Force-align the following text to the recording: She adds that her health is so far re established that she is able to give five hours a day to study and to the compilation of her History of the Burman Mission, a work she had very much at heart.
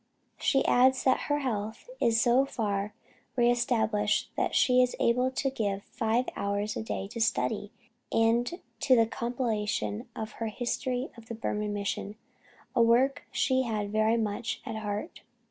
She 0.39 0.65
adds 0.65 1.03
that 1.03 1.19
her 1.29 1.41
health 1.41 1.87
is 1.99 2.19
so 2.19 2.43
far 2.43 2.95
re 3.35 3.51
established 3.51 4.31
that 4.35 4.55
she 4.55 4.81
is 4.81 4.95
able 4.99 5.29
to 5.29 5.51
give 5.51 5.83
five 5.83 6.25
hours 6.35 6.75
a 6.75 6.81
day 6.81 7.07
to 7.09 7.21
study 7.21 7.71
and 8.11 8.51
to 8.79 8.95
the 8.95 9.05
compilation 9.05 10.09
of 10.15 10.31
her 10.41 10.47
History 10.47 11.09
of 11.17 11.27
the 11.27 11.35
Burman 11.35 11.71
Mission, 11.75 12.15
a 12.75 12.81
work 12.81 13.25
she 13.31 13.61
had 13.61 13.91
very 13.91 14.17
much 14.17 14.59
at 14.65 14.77
heart. 14.77 15.21